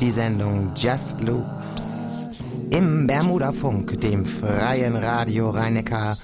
[0.00, 2.30] Die Sendung Just Loops
[2.70, 6.16] im Bermuda-Funk, dem freien Radio Rheinecker,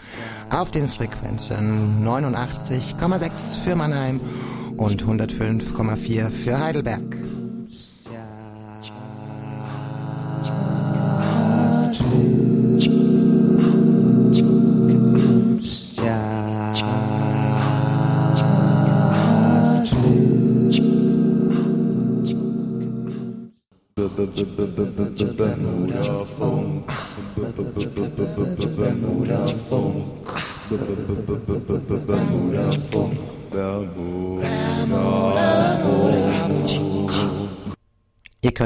[0.60, 4.20] auf den Frequenzen 89,6 für Mannheim
[4.76, 7.25] und 105,4 für Heidelberg.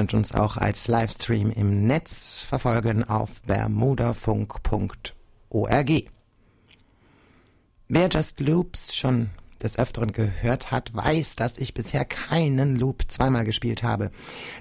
[0.01, 5.91] Könnt uns auch als Livestream im Netz verfolgen auf bermudafunk.org.
[7.87, 9.29] Wer Just Loops schon
[9.63, 14.11] des Öfteren gehört hat, weiß, dass ich bisher keinen Loop zweimal gespielt habe.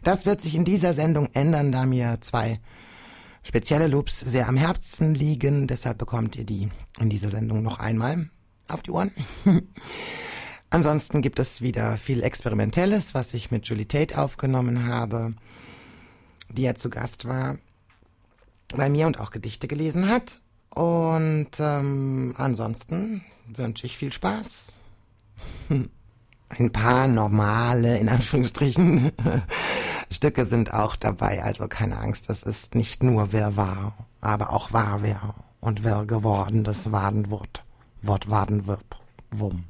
[0.04, 2.60] Das wird sich in dieser Sendung ändern, da mir zwei
[3.42, 5.68] spezielle Loops sehr am Herzen liegen.
[5.68, 6.68] Deshalb bekommt ihr die
[7.00, 8.30] in dieser Sendung noch einmal
[8.68, 9.12] auf die Ohren.
[10.70, 15.34] Ansonsten gibt es wieder viel Experimentelles, was ich mit Julie Tate aufgenommen habe,
[16.50, 17.58] die ja zu Gast war
[18.76, 20.40] bei mir und auch Gedichte gelesen hat.
[20.70, 24.74] Und ähm, ansonsten wünsche ich viel Spaß.
[26.50, 29.12] Ein paar normale, in Anführungsstrichen,
[30.12, 34.74] Stücke sind auch dabei, also keine Angst, das ist nicht nur wer war, aber auch
[34.74, 37.64] war wer und wer geworden das Waden wird.
[38.02, 38.86] Wort Waden wird.
[39.32, 39.66] Wumm.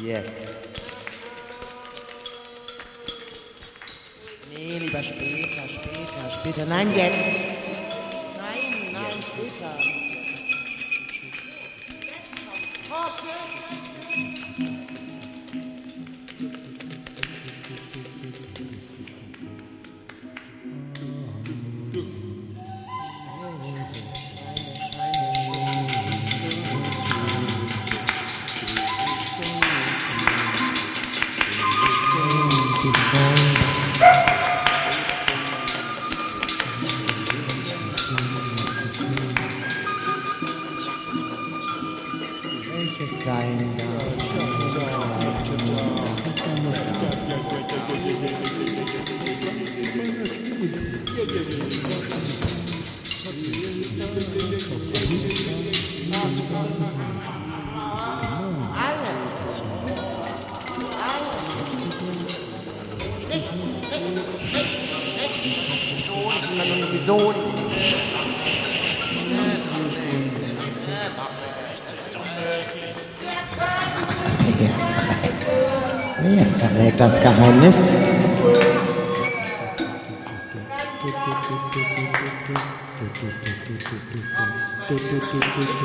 [0.00, 0.68] Jetzt.
[4.50, 6.66] Nee, lieber später, später, später.
[6.66, 7.48] Nein, jetzt.
[8.36, 9.98] Nein, nein, später.
[12.88, 13.77] Welches
[76.98, 77.76] das Geheimnis?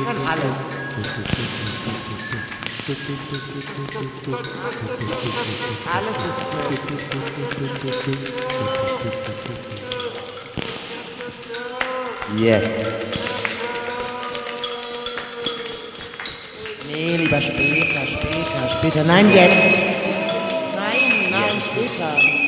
[0.06, 0.56] kann alles.
[5.94, 7.94] Alles ist möglich.
[12.38, 12.86] Jetzt.
[16.92, 19.04] Nee, lieber später, später, später.
[19.04, 20.03] Nein, jetzt.
[21.76, 22.43] Nein,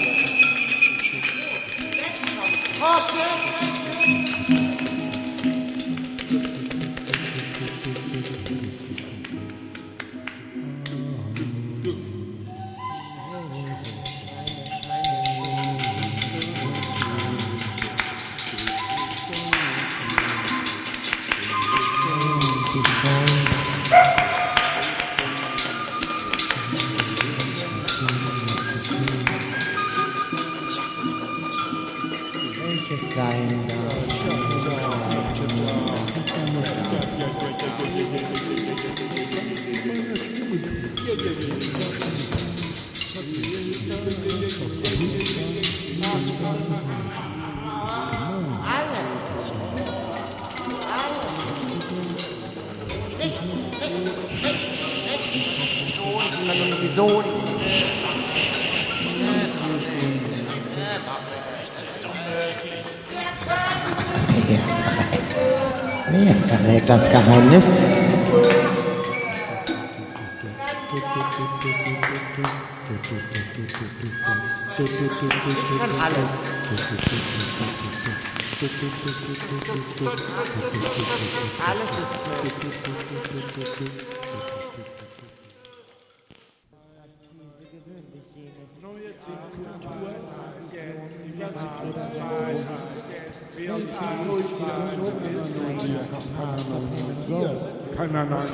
[97.95, 98.49] Keiner nein,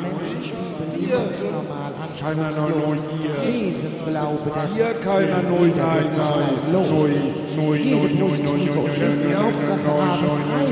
[1.42, 2.68] Normal keiner neu
[3.18, 3.36] hier.
[3.44, 6.54] Lesen, Glaube, das Hier keiner neu, nein, nein.
[6.72, 7.10] Neu, neu,
[7.56, 10.66] neu, neu, neu, neu, neu, Hauptsache Abend frei.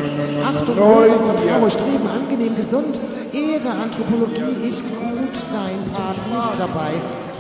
[0.46, 3.00] Achtung, Neu, Neu, Vertraue, Streben, angenehm, gesund.
[3.64, 6.92] Ehre, Anthropologie, ich gut sein, Part nicht dabei.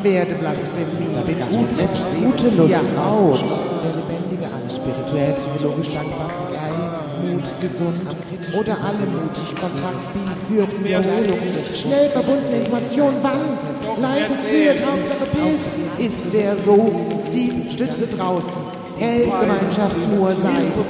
[0.01, 3.39] Werde Blasphemie, bin gut, lässt gute Lust aus.
[3.83, 8.15] Der lebendige, alles spirituell, psychologisch dankbar, geil, Mut, gesund
[8.57, 9.49] oder alle mutig.
[9.59, 11.39] Kontakt, wie führt Wiederholung.
[11.75, 14.01] Schnell verbundene Information, wann?
[14.01, 15.75] Leitet, führt, Hauptsache Pilz.
[15.97, 16.91] Ist der so,
[17.29, 18.79] zieht, Stütze draußen.
[18.97, 20.83] Hell, Gemeinschaft, nur sei, so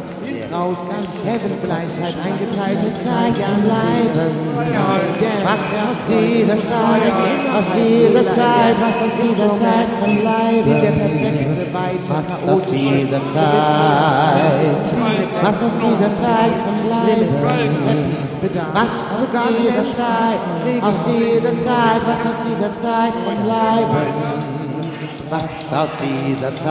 [0.00, 0.78] ja, raus,
[1.24, 4.32] Heaven, Gleichheit, eingeteiltes Zeit, ja, bleiben.
[5.44, 7.12] Was aus dieser Zeit,
[7.56, 10.80] aus dieser Zeit, was aus dieser Zeit verbleiben.
[10.82, 14.90] Der perfekte Weiter, Was aus dieser Zeit?
[15.42, 17.28] Was aus dieser Zeit verbleiben?
[18.72, 20.40] Was sogar dieser Zeit,
[20.82, 24.04] aus dieser Zeit, was aus dieser Zeit verbleiben.
[25.30, 26.70] Was aus dieser Zeit?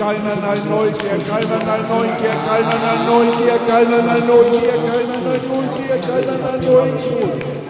[0.00, 5.98] Keiner nein, Neugier, keiner nein, Neugier, keiner nein, Neugier, keiner nein, Neugier, keiner nein, Neugier,
[6.00, 7.60] keiner nein, Neugier.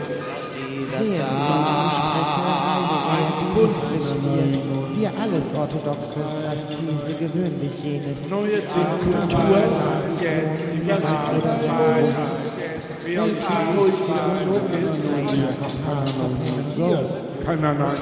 [4.94, 8.31] Wir alles Orthodoxes, Askese, gewöhnlich jenes.
[8.31, 9.59] Neues in Kultur,
[10.21, 11.44] jetzt, Diversität,
[12.61, 13.43] jetzt, wir und
[16.77, 17.19] Hier,
[17.50, 17.99] keiner nein,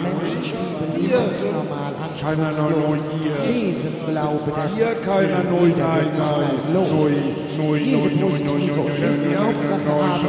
[1.01, 3.39] Hier, Normal keiner nein, Neugier.
[3.47, 6.85] Lesen, Glaube, das Hier, keiner neu, nein, nein, neu,
[7.57, 10.29] neu, neu, neu, neu, ist die Hauptsache Abend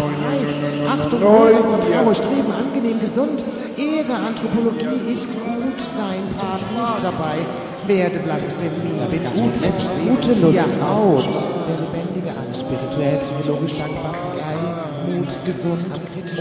[0.88, 3.44] Achtung, neu, Neu, neu, Vertraue, Streben, angenehm, gesund.
[3.78, 7.38] Ehre, Anthropologie, ich gut sein, Part nicht dabei.
[7.88, 9.54] Werde Blasphemie, bin gut,
[10.08, 11.24] gute Lust aus.
[11.68, 14.14] Der lebendige, alles spirituell, psychologisch dankbar,
[15.08, 15.86] Mut, gesund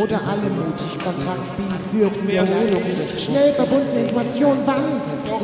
[0.03, 0.99] oder alle mutig.
[1.03, 2.83] Kontakt, wie führt Wiederholung.
[3.17, 4.85] Schnell verbundene Information, wann?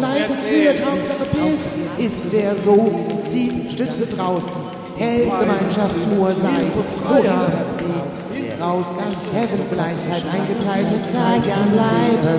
[0.01, 1.75] Leitet, führt, Hauptsache Pilz.
[1.99, 4.75] Ist der so, zieht, Stütze draußen.
[4.97, 6.63] Hell, Gemeinschaft, nur sei,
[7.09, 7.74] so
[8.61, 8.87] raus,
[9.33, 12.39] Heaven, Gleichheit, eingeteiltes Zeit, ja, bleiben.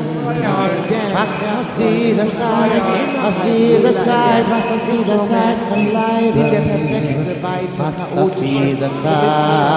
[1.14, 2.84] Was aus dieser Zeit,
[3.26, 6.36] aus dieser Zeit, was aus dieser Zeit verbleiben.
[6.36, 9.76] Der perfekte, weite, Was aus dieser Zeit?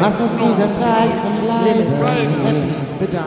[0.00, 1.94] was aus dieser Zeit verbleiben.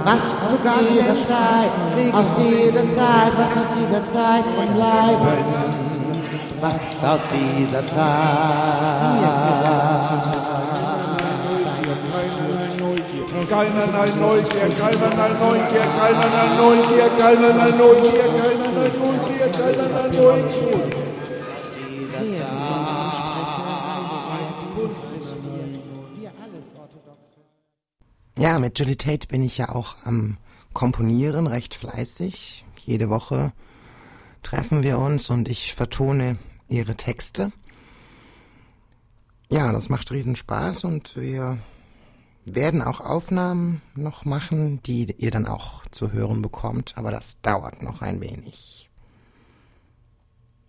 [0.03, 1.73] Was sogar dieser Zeit,
[2.13, 5.27] aus dieser Zeit, was aus dieser Zeit verbleiben.
[6.59, 9.17] Was aus dieser Zeit?
[13.49, 19.51] Keiner nein, Neugier, keiner nein, Neugier, keiner nein, Neugier, keiner nein, Neugier, keiner nein, Neugier,
[19.51, 21.07] keiner nein, Neugier.
[28.37, 30.37] Ja, mit Julie Tate bin ich ja auch am
[30.73, 32.65] Komponieren recht fleißig.
[32.85, 33.53] Jede Woche
[34.43, 36.37] treffen wir uns und ich vertone
[36.67, 37.51] ihre Texte.
[39.49, 41.57] Ja, das macht riesen Spaß und wir
[42.55, 47.83] werden auch Aufnahmen noch machen, die ihr dann auch zu hören bekommt, aber das dauert
[47.83, 48.89] noch ein wenig.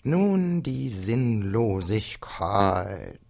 [0.02, 3.20] Nun die Sinnlosigkeit.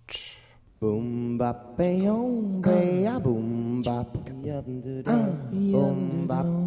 [0.80, 4.42] Boom bap beya boom bap boom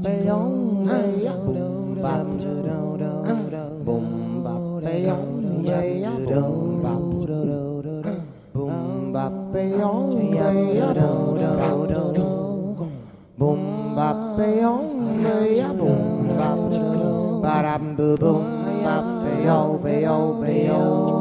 [0.03, 0.35] beya
[3.85, 4.51] boom
[9.21, 10.49] boom bap beyong beya
[13.37, 13.61] boom
[13.93, 14.89] bap beyong
[15.21, 16.59] beya boom bap
[17.43, 18.45] baram boom boom
[18.81, 21.20] bap beyo beyo beyo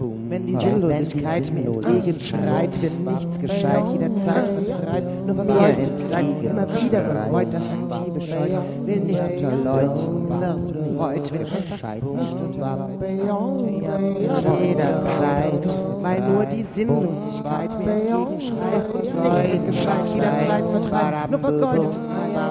[0.00, 7.00] Wenn die Sinnlosigkeit mir entgegenschreit, wenn nichts gescheit, jederzeit vertreibt, nur vergeudet, sagt immer wieder
[7.00, 8.52] bereut, das aktive Scheut,
[8.86, 9.96] will nicht unter Leut,
[10.28, 12.88] bereut, will gescheit, nicht unter
[14.62, 21.96] jederzeit, weil nur die Sinnlosigkeit mir entgegenschreit, vergeudet, gescheit, jederzeit vertreibt, nur vergeudet,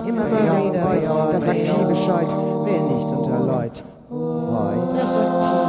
[0.07, 2.31] immer wieder bereut, das aktive Scheut,
[2.65, 5.66] will nicht unter Leut, reut, das aktive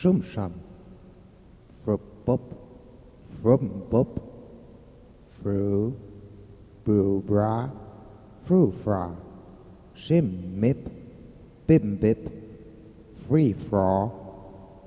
[0.00, 0.54] Shum Sham.
[1.84, 2.40] From Bob
[3.42, 4.08] from Bob
[5.26, 5.94] Fru,
[6.84, 7.68] Boo Bra.
[8.40, 9.14] Fru Fra.
[9.94, 10.88] Shim Mip.
[11.66, 12.32] Bim Bip.
[13.14, 14.08] Free fro.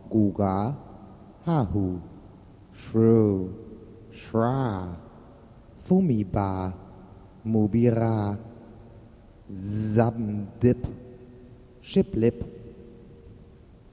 [0.10, 0.76] Guga
[1.46, 2.02] Hahu
[2.74, 3.54] Shrew
[4.12, 4.98] Shra.
[5.78, 6.74] Fumiba
[7.46, 8.36] Mubira
[9.48, 10.90] Zabdip
[11.82, 12.44] Shiplip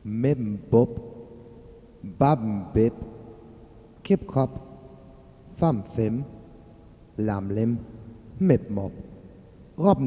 [0.07, 1.10] Mimbop
[2.01, 2.95] Babbenbib,
[4.03, 4.51] Kipkop, kip-cup,
[5.57, 6.25] Fam Fim
[7.19, 7.79] Lam Lim
[8.41, 10.03] Dabbenmop, mop, Dam, shum,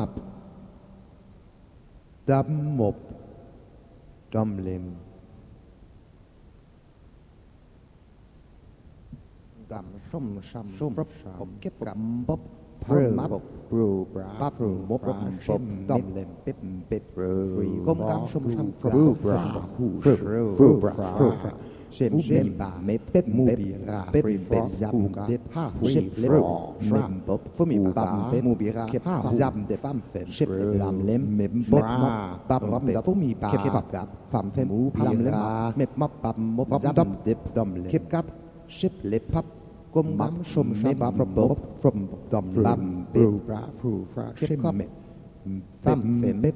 [0.00, 0.14] sham,
[1.18, 3.18] shum, shum, mop,
[3.58, 4.96] dab, mop, shum, lim,
[9.68, 10.94] shum, shum, shum, shum,
[11.78, 16.56] shum, shum, Hôm má bọc Bru bra Bắp mốt bọc hành bọc Tâm lên bếp
[16.90, 21.50] bếp Bru Không cám sông sông Bru bra Bru bra Bru bra
[21.90, 24.94] Xem xem bà mê bếp mù bì ra Bếp bếp dạm
[25.28, 26.30] đếp ha Xếp lếp
[26.90, 30.26] Mềm bọc Phô mì bà bếp mù bì ra Kếp ha dạm đếp phạm phèm
[30.30, 32.12] Xếp làm lem mềm bếp mọc
[32.48, 35.88] Bạp mọc đá phô mì bà Kếp bạp gặp Phạm phèm mù bì ra Mềm
[35.96, 38.24] mọc bạp mọc dạm đếp đầm lem Kếp gặp
[38.68, 39.44] Xếp lếp bạp
[39.98, 44.56] gom bám som mê bá phập bố from dòng làm bê bá phù phá khiếp
[44.62, 44.86] khắp mẹ
[45.82, 46.54] pham phê mếp.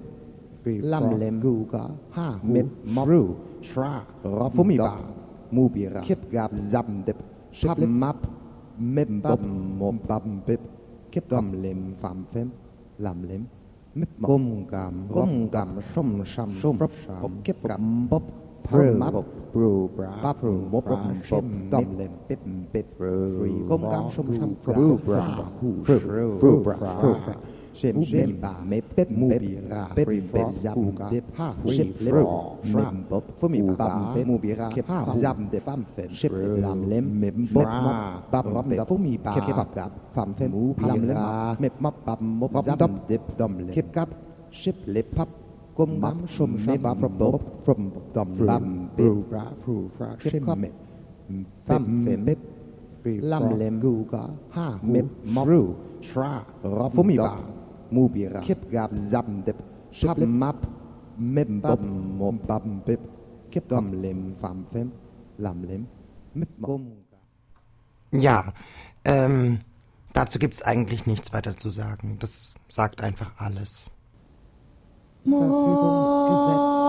[0.64, 2.64] làm lem gù gà ha mếp
[2.96, 4.96] mọc rù sra rò phú mì bá
[5.50, 7.16] mù bì ra khiếp gạp dằm đếp
[7.52, 8.16] sắp map
[8.78, 10.60] mếp bầm mộ bầm bếp.
[11.12, 12.48] khiếp gầm lem pham phêm
[12.98, 13.44] làm lem
[13.94, 16.90] mếp gom gàm gom gàm som sam som phấp
[17.44, 18.08] kiếp gàm.
[18.10, 18.22] bóp
[18.62, 20.98] Phun má bục Bru bra Ba phù một bục
[21.30, 22.38] Bục tâm lên Bip
[22.72, 22.86] bip
[23.68, 25.38] Không cam sông sông Bru bra
[25.84, 26.00] Phru
[26.40, 27.34] Phru bra Phru bra
[27.74, 30.76] Xem xem bà mê bếp mù bì ra Bếp bếp dạm
[31.10, 34.88] đếp ha Xếp lếp bò Mềm bóp Phú mì bà mê mù bì ra Kếp
[34.88, 38.96] ha dạm đếp phạm phèm Xếp làm lêm mềm bóp mập Bạp góp đá phú
[38.96, 42.90] mì bà Kếp bạp gạp Phạm phèm mù bì ra Mềm mập bạp mập dạm
[43.08, 44.08] đếp đầm lêm Kếp cắp
[44.52, 45.28] Xếp lếp bắp
[45.74, 50.42] Pop, Gum Mam Shum Shim from Bob, from Dom Lam, Bru Bra, Fru Fra, Ship
[50.42, 50.58] Kop,
[51.66, 52.38] Fam Fem, Mip,
[53.04, 55.48] Lam Lim, Guga, Ha, Mip Mop,
[56.00, 56.44] Shra,
[56.92, 57.38] Fumi Ba,
[57.90, 59.56] Mubira, Kip gab Sabndip,
[59.90, 60.66] Ship Map,
[61.18, 63.00] Mim Bob, Mom Babm Bib,
[63.50, 64.92] Kip Gom Lim, Fam Fem,
[65.38, 65.86] Lam Lim,
[66.34, 66.92] mit Gum.
[68.12, 68.52] Ja,
[69.04, 69.60] ähm,
[70.12, 72.18] dazu gibt's eigentlich nichts weiter zu sagen.
[72.20, 73.90] Das sagt einfach alles.
[75.24, 76.82] Verfügungsgesetz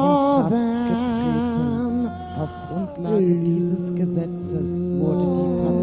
[0.00, 2.08] in Kraft getreten.
[2.40, 4.68] Auf Grundlage dieses Gesetzes
[5.00, 5.73] wurde die Was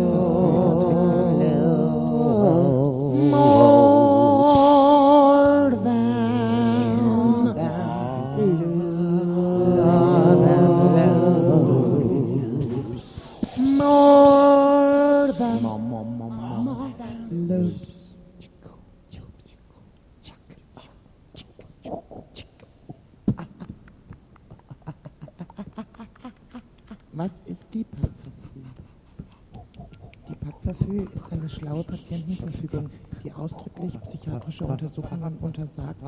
[31.13, 32.89] ist eine schlaue Patientenverfügung,
[33.24, 36.02] die ausdrücklich psychiatrische Untersuchungen untersagt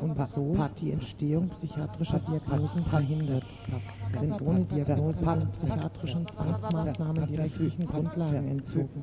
[0.00, 3.44] und so die Entstehung psychiatrischer Diagnosen verhindert.
[4.12, 9.02] Wenn ohne Diagnose sind psychiatrischen Zwangsmaßnahmen die rechtlichen Grundlagen entzogen.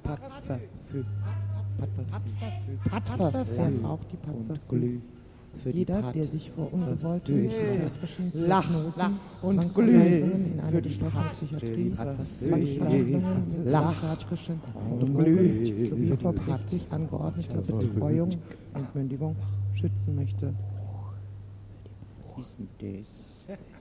[2.89, 5.01] Packverfügung braucht die Packverfügung.
[5.63, 11.93] Für Jeder, der sich vor ungewollten psychiatrischen Diagnosen und Glühen in einer geschlossenen Psychiatrie,
[12.41, 14.61] Zwangsbehandlungen, psychiatrischen
[14.99, 18.29] und Glühen sowie vor gerichtlich angeordneter Betreuung,
[18.73, 19.35] Entmündigung
[19.73, 20.53] schützen möchte.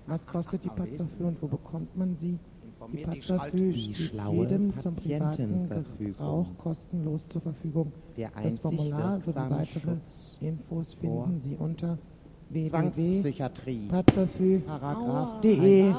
[0.06, 2.38] Was kostet die Packverfügung und wo bekommt man sie?
[2.92, 3.22] Die die
[3.94, 6.06] steht jedem zum privaten Patientenverfügung.
[6.06, 7.92] Gebrauch kostenlos zur Verfügung.
[8.42, 9.96] Das Formular sowie weitere
[10.40, 11.98] Infos finden Sie unter
[12.52, 13.88] Zwangspsychiatrie.
[13.90, 15.92] www.packverfügung de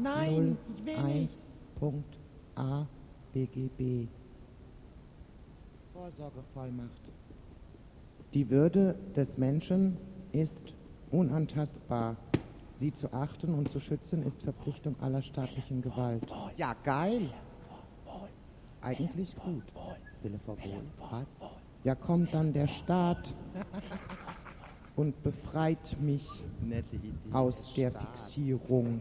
[0.00, 1.46] Nein, ich will nicht.
[1.80, 2.86] 901.a
[3.32, 4.08] BGB
[5.92, 7.12] Vorsorgevollmacht
[8.34, 9.96] Die Würde des Menschen
[10.32, 10.74] ist
[11.10, 12.16] unantastbar.
[12.78, 16.22] Sie zu achten und zu schützen ist Verpflichtung aller staatlichen Gewalt.
[16.56, 17.28] Ja, geil.
[18.80, 19.64] Eigentlich gut.
[20.22, 20.84] Wille vor Wohl.
[21.10, 21.40] Was?
[21.82, 23.34] Ja, kommt dann der Staat
[24.96, 26.28] und befreit mich
[27.32, 29.00] aus der Fixierung.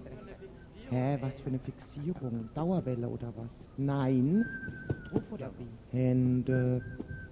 [0.90, 2.50] Hä, was für eine Fixierung?
[2.56, 3.68] Dauerwelle oder was?
[3.78, 4.44] Nein.
[4.72, 5.96] Bist du drauf oder wie?
[5.96, 6.82] Hände,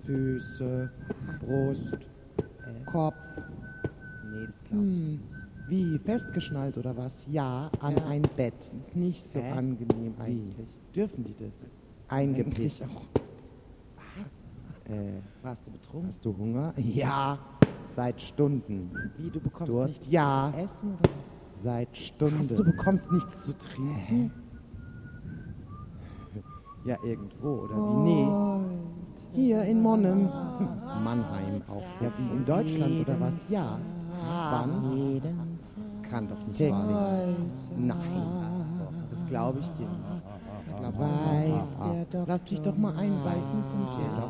[0.05, 0.91] Füße,
[1.39, 1.97] Brust,
[2.85, 3.15] Kopf.
[4.29, 5.34] Nee, das glaub ich Hm.
[5.67, 7.25] Wie, festgeschnallt oder was?
[7.29, 8.53] Ja, an ein Bett.
[8.81, 9.51] Ist nicht so Hä?
[9.51, 10.67] angenehm eigentlich.
[10.95, 11.53] Dürfen die das?
[12.07, 12.87] Eingepisst.
[12.87, 14.91] Was?
[14.95, 16.07] Äh, Warst du betrunken?
[16.07, 16.73] hast du Hunger?
[16.77, 17.39] Ja,
[17.87, 18.91] seit Stunden.
[19.17, 19.93] Wie, du bekommst Durst?
[19.95, 20.51] nichts Ja.
[20.53, 21.63] zu essen oder was?
[21.63, 22.39] Seit Stunden.
[22.39, 24.31] Was, du bekommst nichts zu trinken?
[26.85, 28.03] Ja, irgendwo, oder wie?
[28.03, 28.27] Nee.
[29.33, 30.25] Hier in Monnem.
[31.03, 31.81] Mannheim auch.
[32.01, 33.45] Ja, wie in Deutschland oder was?
[33.49, 33.79] Ja.
[34.27, 35.21] Wann?
[36.15, 37.51] Kann doch nicht wahr sein.
[37.75, 37.99] Nein.
[39.11, 40.23] Das glaube ich dir nicht.
[40.77, 44.29] Glaubst Weiß der Lass dich doch mal einweisen zum Test.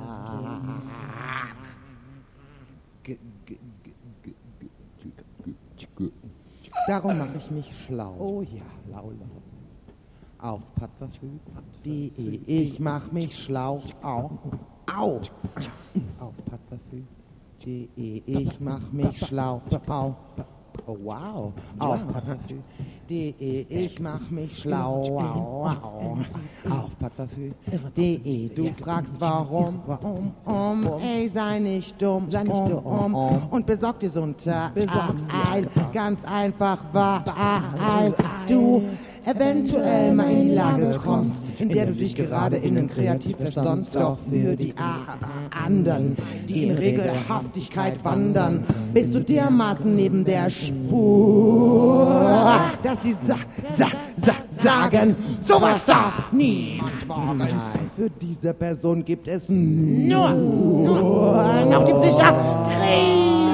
[6.88, 8.15] Darum mache ich mich schlau.
[8.17, 9.28] Oh ja, laula.
[10.39, 11.39] auf Pattverfüg.
[11.86, 12.12] Die
[12.48, 13.84] ich mach mich schlau.
[14.02, 14.32] Au.
[14.91, 15.21] Au.
[16.19, 17.06] Auf Pattverfüg.
[17.63, 17.89] Die
[18.26, 19.62] ich mach mich schlau.
[19.88, 20.15] Au.
[20.88, 21.54] Oh, wow.
[21.80, 22.62] Auf Pattverfüg.
[23.10, 25.04] Die ich mach mich schlau.
[25.04, 25.66] Au.
[25.68, 26.18] Au.
[26.70, 27.54] Auf Pattverfüg.
[27.96, 29.82] Die du fragst warum.
[29.86, 30.32] Warum?
[30.46, 30.88] Um.
[31.02, 32.30] Ey, sei nicht dumm.
[32.30, 33.16] Sei nicht dumm.
[33.52, 34.72] Und besorg dir so ein Teil.
[35.94, 38.14] Ganz einfach, weil
[38.48, 38.84] du
[39.26, 40.75] eventuell mal in die Lage
[41.26, 44.74] kommst, in der du dich gerade innen kreativ sonst doch für die
[45.52, 46.16] anderen,
[46.48, 52.08] die in Regelhaftigkeit wandern, bist du dermaßen neben der Spur,
[52.84, 53.38] dass sie sa
[53.76, 53.88] sa
[54.22, 57.48] sa sagen, sowas darf niemand wagen.
[57.96, 63.45] Für diese Person gibt es nur, nur noch die Psychiatrie.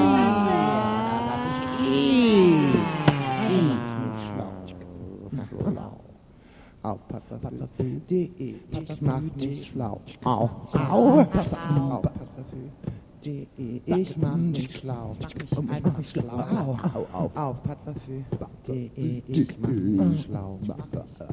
[6.83, 8.55] Auf Pattverfüg.de.
[8.71, 10.01] Ich mach mich schlau.
[10.23, 10.49] Au.
[10.73, 11.19] Au.
[11.19, 13.81] Auf Pattverfüg.de.
[13.85, 15.15] Ich mach mich schlau.
[15.19, 16.39] Ich mach mich schlau.
[16.39, 16.77] Au.
[17.13, 17.37] Auf.
[17.37, 19.21] Auf Pattverfüg.de.
[19.27, 20.59] Ich mach mich schlau.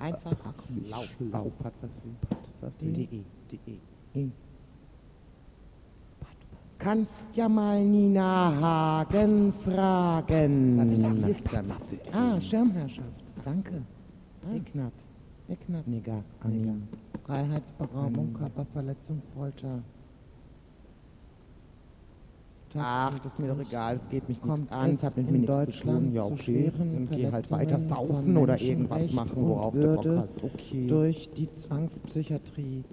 [0.00, 0.36] Einfach
[0.86, 1.04] schlau.
[1.32, 3.22] Auf Pattverfüg.de.
[6.78, 10.94] Kannst ja mal Nina Hagen fragen.
[12.12, 13.24] Ah, Schirmherrschaft.
[13.44, 13.82] Danke.
[14.54, 14.92] Ignat.
[15.48, 15.86] Ignat.
[15.86, 16.22] Nigger.
[16.40, 16.88] Anim.
[17.24, 19.82] Freiheitsberaubung, Körperverletzung, Folter.
[22.76, 25.38] Ach, das ist mir doch egal, es geht mich nichts an, es hat mit mir
[25.38, 26.12] nichts zu tun.
[26.12, 30.44] Ja, okay, dann geh halt weiter saufen oder irgendwas machen, worauf du Bock hast.
[30.44, 30.86] Okay.
[30.86, 32.84] Durch die Zwangspsychiatrie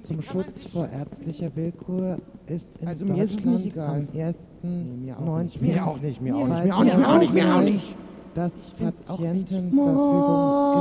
[0.00, 4.06] zum Schutz vor ärztlicher Willkür ist in also mir ist es nicht egal.
[4.12, 4.38] am 1.
[4.62, 5.62] Nee, mir, auch nicht.
[5.62, 7.96] mir auch nicht, mir auch nicht, mir auch nicht, mir auch nicht, mir auch nicht.
[8.34, 9.70] Das Patientenverfügungsgesetz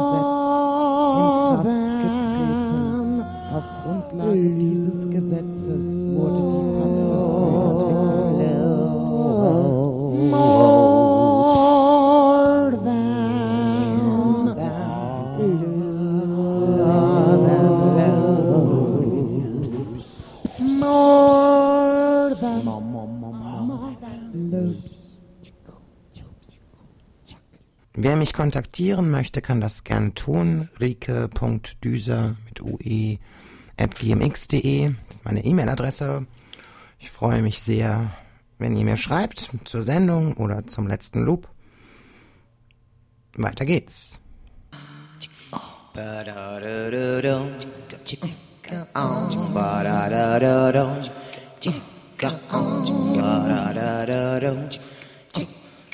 [0.10, 1.66] in Kraft
[2.02, 3.22] getreten.
[3.54, 5.86] Auf Grundlage dieses Gesetzes
[6.16, 6.64] wurde die
[27.96, 30.68] Wer mich kontaktieren möchte, kann das gern tun.
[30.80, 33.20] rike.düser mit ue
[33.78, 36.26] at gmx.de das ist meine E-Mail-Adresse.
[36.98, 38.12] Ich freue mich sehr,
[38.58, 41.48] wenn ihr mir schreibt zur Sendung oder zum letzten Loop.
[43.36, 44.20] Weiter geht's.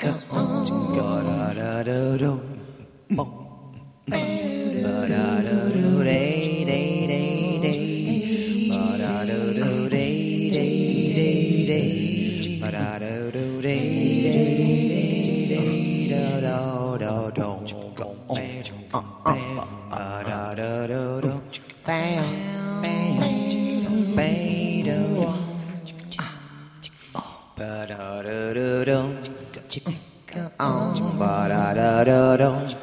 [0.00, 0.22] Come
[3.20, 4.39] on.
[32.40, 32.79] But I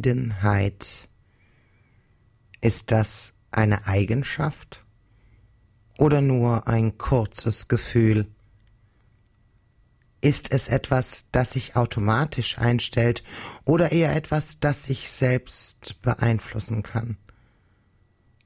[0.00, 1.10] Zufriedenheit.
[2.62, 3.86] Ist das eine
[10.22, 13.22] Ist es etwas, das sich automatisch einstellt
[13.66, 17.18] oder eher etwas, das sich selbst beeinflussen kann?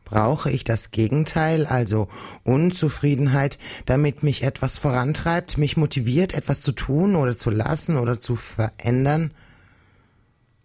[0.05, 2.09] Brauche ich das Gegenteil, also
[2.43, 8.35] Unzufriedenheit, damit mich etwas vorantreibt, mich motiviert, etwas zu tun oder zu lassen oder zu
[8.35, 9.33] verändern?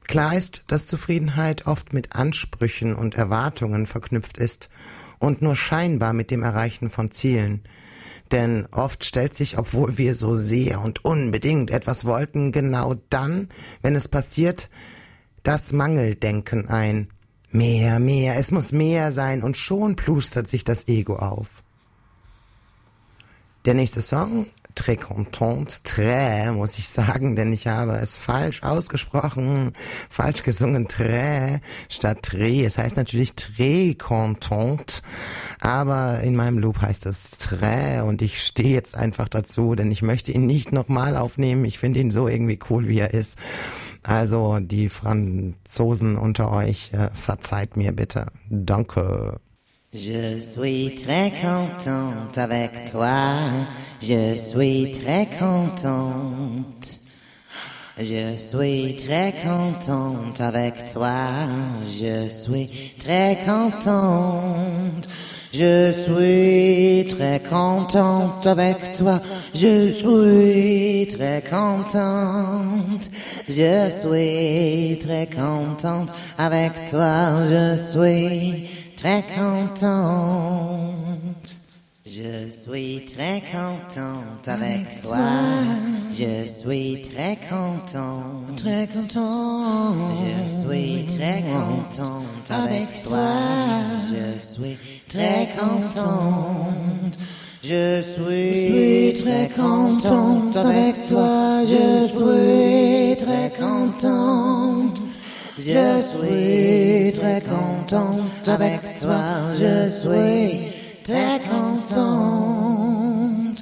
[0.09, 4.67] Klar ist, dass Zufriedenheit oft mit Ansprüchen und Erwartungen verknüpft ist
[5.19, 7.61] und nur scheinbar mit dem Erreichen von Zielen.
[8.31, 13.49] Denn oft stellt sich, obwohl wir so sehr und unbedingt etwas wollten, genau dann,
[13.83, 14.71] wenn es passiert,
[15.43, 17.09] das Mangeldenken ein.
[17.51, 21.61] Mehr, mehr, es muss mehr sein und schon plustert sich das Ego auf.
[23.65, 24.47] Der nächste Song
[24.79, 29.73] très contente, très, muss ich sagen, denn ich habe es falsch ausgesprochen,
[30.09, 32.65] falsch gesungen, très statt très.
[32.65, 35.01] Es heißt natürlich très contente,
[35.59, 40.01] aber in meinem Loop heißt es très und ich stehe jetzt einfach dazu, denn ich
[40.01, 41.65] möchte ihn nicht nochmal aufnehmen.
[41.65, 43.35] Ich finde ihn so irgendwie cool, wie er ist.
[44.03, 48.27] Also die Franzosen unter euch, äh, verzeiht mir bitte.
[48.49, 49.41] Danke.
[49.91, 53.31] Je suis très contente avec toi,
[53.99, 56.99] je suis très contente.
[57.97, 61.17] Je suis très contente avec toi,
[61.87, 65.07] je suis très contente.
[65.51, 69.19] Je suis très contente avec toi,
[69.55, 73.09] je suis très contente.
[73.47, 80.91] Je suis très contente avec toi, je suis très contente.
[82.05, 85.17] Je suis très contente avec toi.
[86.11, 88.57] Je suis très contente.
[88.57, 89.95] Très contente.
[90.25, 93.29] Je suis très contente avec toi.
[94.11, 97.17] Je suis très contente.
[97.63, 101.63] Je suis très contente avec toi.
[101.63, 104.98] Je suis très contente.
[105.59, 109.53] Je suis très contente avec toi.
[109.55, 110.71] Je suis
[111.03, 113.57] très contente.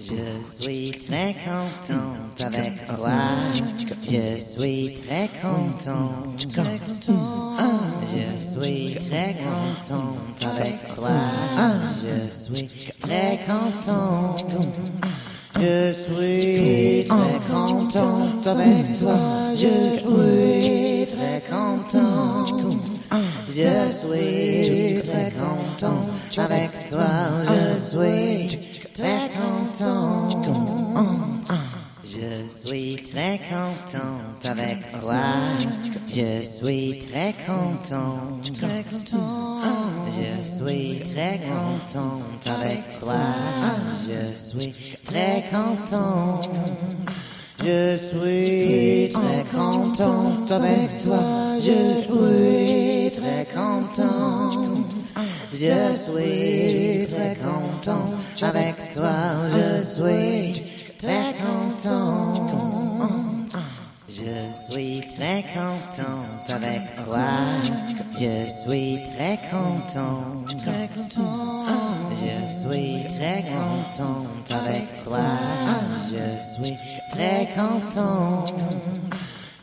[0.00, 3.10] Je suis très contente avec toi.
[4.02, 4.94] Je suis.
[4.94, 6.40] Très contente.
[6.40, 6.48] Je
[8.40, 11.10] suis très contente avec toi.
[12.02, 12.68] Je suis
[13.00, 14.46] très contente.
[15.60, 19.18] Je suis très contente avec toi.
[19.54, 20.93] Je suis
[21.24, 22.54] très contente.
[23.48, 27.06] Je suis très contente avec toi.
[27.48, 28.58] Je suis
[28.92, 30.46] très contente.
[32.04, 35.22] Je suis très contente avec toi.
[36.08, 36.98] Je suis.
[36.98, 38.52] Très contente.
[40.16, 43.14] Je suis très contente avec toi.
[44.08, 46.50] Je suis très contente.
[47.64, 51.18] Je suis très contente avec toi.
[51.60, 54.58] Je suis très contente.
[55.50, 59.14] Je suis très contente avec toi.
[59.48, 60.62] Je suis
[60.98, 62.50] très contente.
[64.08, 67.30] Je suis très contente avec toi.
[68.12, 70.56] Je suis très contente.
[70.58, 71.43] Très contente.
[72.64, 75.18] Je suis très contente avec toi.
[76.08, 76.78] Je suis
[77.10, 78.54] très contente.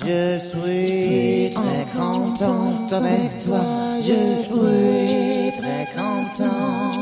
[0.01, 3.61] Je suis très contente avec toi.
[4.01, 7.01] Je suis très contente.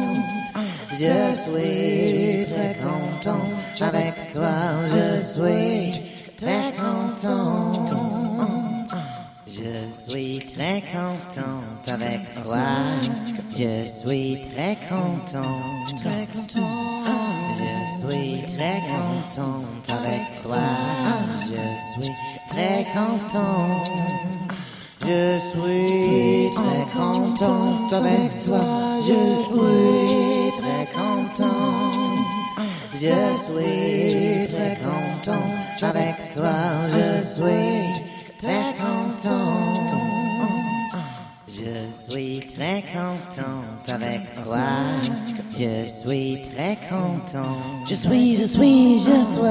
[0.92, 4.52] Je suis très contente avec toi.
[4.88, 6.02] Je suis
[6.38, 8.09] très contente.
[9.62, 12.64] Je suis très contente avec toi.
[13.52, 15.96] Je suis très contente.
[15.98, 16.28] Très.
[17.60, 20.66] Je suis très contente avec toi.
[21.52, 22.12] Je suis
[22.48, 23.92] très contente.
[25.02, 28.64] Je suis très contente avec toi.
[29.02, 29.20] Je
[29.50, 31.42] suis très contente.
[32.94, 36.56] Je suis très contente avec toi.
[36.88, 39.09] Je suis très contente.
[41.48, 44.68] Je suis très contente avec toi.
[45.58, 47.88] Je suis très contente.
[47.88, 49.50] Je suis, je suis, je suis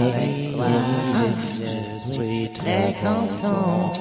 [0.00, 0.66] avec toi.
[1.60, 4.00] Je suis très contente.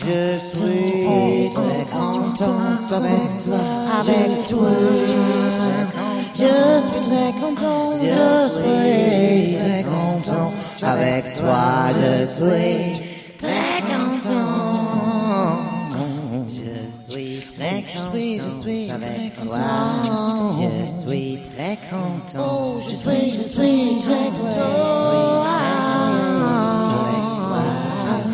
[0.00, 3.64] Je suis très contente avec toi.
[4.00, 4.70] Avec toi.
[6.34, 7.96] Je suis très contente.
[8.00, 10.54] Je suis très contente.
[10.80, 13.00] Avec toi, je suis
[13.36, 15.58] très content.
[16.48, 18.10] Je suis très content.
[18.12, 19.58] suis, je suis avec toi.
[20.56, 22.80] Je suis très content.
[22.80, 25.44] Je suis, je suis très content.
[27.00, 27.66] Avec toi,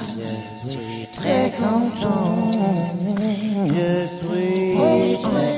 [0.05, 2.53] je suis très content.
[3.69, 3.91] Je
[4.23, 5.54] suis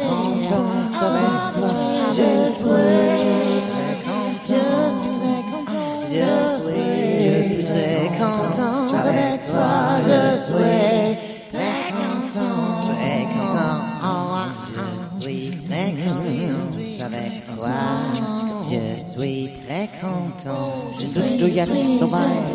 [19.86, 20.96] très content.
[20.98, 21.70] Bist du jetzt
[22.00, 22.50] soweit?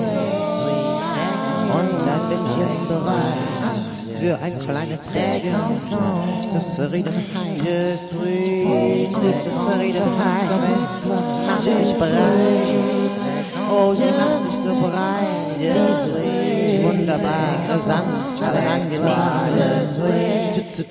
[1.74, 3.78] Und ein bisschen bereit
[4.20, 5.82] für ein kleines Lächeln
[6.50, 7.62] Zufriedenheit.
[8.10, 10.50] Suis die Zufriedenheit.
[11.48, 12.70] Mach dich bereit.
[13.74, 15.58] Oh, sie macht sich so breit.
[15.58, 19.46] Je suis wunderbar, sanft, aber angenehm.
[19.56, 19.72] Je
[20.74, 20.88] suis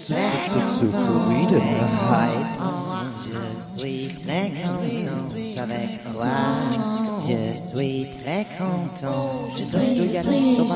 [0.78, 2.56] Zufriedenheit.
[4.16, 6.26] Très content avec toi.
[7.28, 9.48] Je suis très content.
[9.56, 10.74] Je suis content.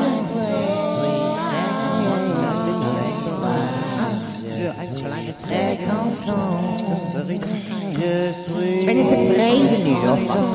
[8.85, 10.53] Ben je tevreden nu of wat?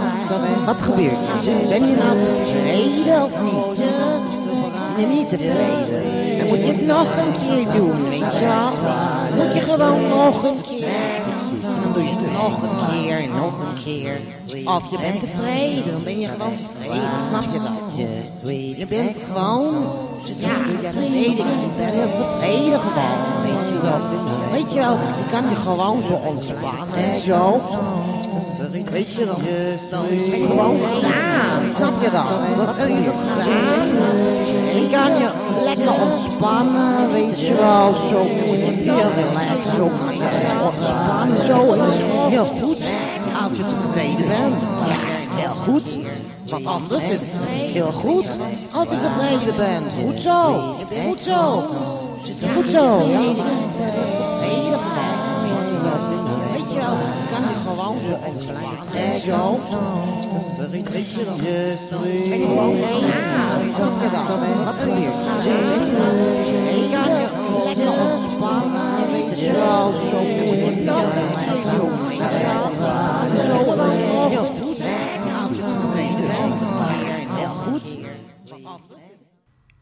[0.65, 1.70] Wat gebeurt er?
[1.70, 3.78] Ben je nou tevreden of niet?
[4.96, 6.38] Ben je niet tevreden?
[6.38, 8.72] Dan moet je het nog een keer doen, weet je wel?
[9.30, 11.18] Dan moet je gewoon nog een keer.
[11.99, 14.19] En doe je het nog een keer en nog een keer.
[14.65, 17.97] Of je bent tevreden, dan ben je gewoon tevreden, snap je dat?
[18.77, 19.65] Je bent gewoon,
[20.39, 21.35] ja, tevreden.
[21.35, 23.99] Je bent heel tevreden gewoon, weet je wel.
[24.51, 27.62] Weet je wel, je kan je gewoon zo ontspannen en zo.
[28.91, 32.27] Weet je dan het gewoon gedaan, snap je dat?
[32.57, 33.89] Dat kun je gedaan.
[34.69, 35.29] En je kan je
[35.63, 36.09] lekker ontspannen,
[37.12, 39.89] weet je wel, zo heel relaxed, zo
[40.65, 41.82] ontspannen, zo.
[42.30, 42.82] Heel goed
[43.41, 44.56] als je tevreden bent.
[44.88, 44.97] Ja,
[45.36, 45.97] heel goed.
[46.47, 47.21] Want anders is het
[47.73, 48.28] heel goed
[48.73, 49.86] als je tevreden bent.
[50.04, 50.75] Goed zo,
[51.08, 51.63] goed zo.
[52.56, 52.97] Goed zo.
[56.52, 58.79] Weet je wel, je kan je gewoon zo ontspannen,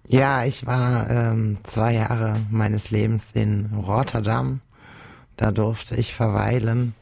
[0.10, 4.62] Ja, ich war ähm, zwei Jahre meines Lebens in Rotterdam.
[5.36, 6.94] Da durfte ich verweilen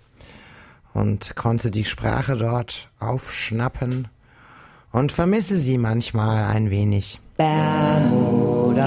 [0.96, 4.08] und konnte die Sprache dort aufschnappen
[4.92, 7.20] und vermisse sie manchmal ein wenig.
[7.38, 8.86] Bermuda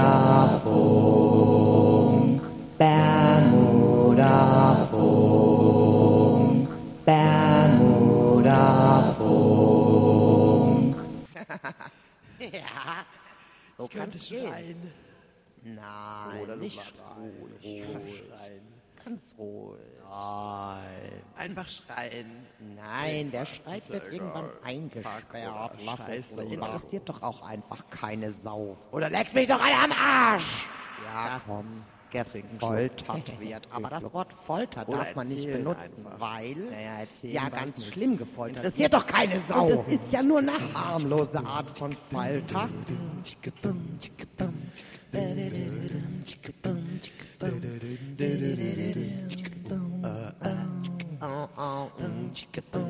[0.63, 2.41] Funk,
[2.79, 4.27] Bermuda
[4.91, 6.69] Funk,
[7.05, 10.95] Bermuda Funk.
[12.39, 13.05] Ja,
[13.77, 14.91] so kann es gehen.
[15.63, 18.61] Nein, nicht schreien.
[19.05, 19.77] Ganz ruhig.
[20.09, 21.21] Nein.
[21.37, 22.47] Einfach schreien.
[22.75, 25.73] Nein, wer schreit, wird irgendwann eingesperrt.
[25.85, 26.31] Lass es.
[26.31, 28.77] Interessiert doch auch einfach keine Sau.
[28.91, 30.65] Oder leckt mich doch alle am Arsch!
[31.05, 31.83] Ja, komm.
[32.11, 33.67] Gefoltert wird.
[33.71, 36.19] Aber das Wort Folter darf man nicht benutzen, einfach.
[36.19, 39.61] weil Naja, ja ganz schlimm gefoltert Interessiert doch keine Sau!
[39.61, 42.67] Und das ist ja nur eine harmlose Art von Folter.
[51.59, 52.05] 어, 음.
[52.05, 52.25] 음.
[52.29, 52.88] 움직였던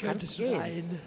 [0.00, 1.00] so kann es gehen.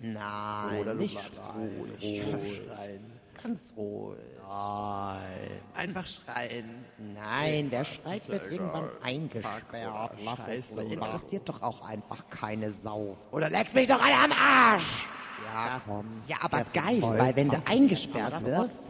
[0.00, 2.46] Nein, nicht schreien.
[2.46, 3.20] schreien.
[3.42, 4.18] Ganz ruhig.
[4.48, 5.50] Nein.
[5.74, 6.84] Einfach schreien.
[7.14, 10.12] Nein, wer schreit, wird irgendwann eingesperrt.
[10.24, 10.70] Lass es.
[10.70, 13.16] Interessiert doch auch einfach keine Sau.
[13.30, 15.06] Oder leckt mich doch alle am Arsch!
[15.66, 18.82] Ja, ja aber geil, weil wenn du eingesperrt wirst,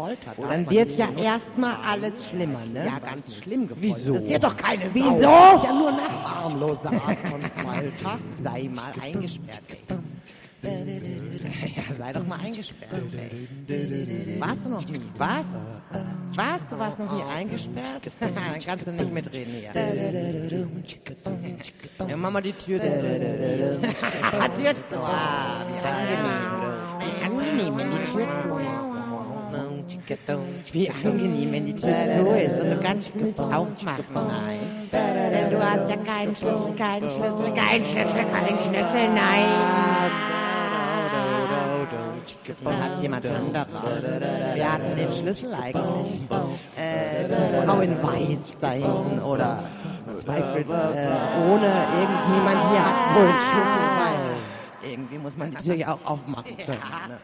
[0.48, 2.86] dann wird ja erstmal alles schlimmer, ne?
[2.86, 3.96] ja ganz schlimm gefoltert.
[3.98, 4.14] Wieso?
[4.14, 4.94] Interessiert doch keine Sau.
[4.94, 5.20] Wieso?
[5.20, 8.18] Das ist ja nur eine harmlose Art von Folter.
[8.40, 9.62] Sei mal eingesperrt.
[10.62, 12.92] Ja, sei doch mal eingesperrt.
[13.68, 14.36] Ey.
[14.38, 15.00] Warst du noch nie?
[15.16, 15.80] Was?
[16.40, 16.66] Was?
[16.68, 18.10] Du warst noch nie eingesperrt?
[18.18, 18.34] Dann
[18.66, 19.72] kannst du nicht mitreden hier.
[22.08, 22.86] Ja, mach mal die Tür zu.
[22.88, 24.96] Tür zu.
[24.96, 26.40] Ah, wie angenehm.
[27.00, 28.80] Wie angenehm, wenn die Tür zu ist.
[30.72, 34.04] Wie angenehm, wenn die Tür zu ist und du kannst sie nicht aufmachen.
[34.14, 34.60] Nein.
[34.90, 40.39] Denn du hast ja keinen Schlüssel, keinen Schlüssel, keinen Schlüssel, keinen Schlüssel, nein.
[42.64, 43.66] Da hat jemand anderer.
[44.54, 46.20] Wir hatten den Schlüssel eigentlich.
[46.76, 49.62] Äh, die Frau in Weiß da hinten oder
[50.10, 51.08] zweifels äh,
[51.48, 51.70] ohne
[52.00, 56.56] irgendjemand hier hat wohl einen Schlüssel, weil irgendwie muss man die Tür ja auch aufmachen
[56.56, 56.78] können.
[57.08, 57.18] Ne?